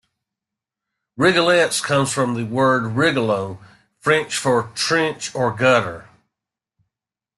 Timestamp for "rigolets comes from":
1.15-2.33